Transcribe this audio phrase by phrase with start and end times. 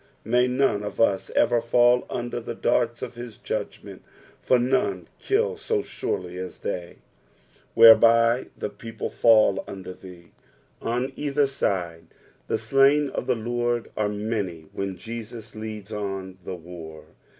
[0.27, 4.01] Hay none of us ever fall under the darts .of his judgment,
[4.39, 6.95] for none kill so surely as they.
[7.77, 10.31] ''iV/ierfby the peiplejiall under thee."
[10.81, 12.07] On either side
[12.47, 17.05] the slain of the Lord are many when Jesus ileads on the war.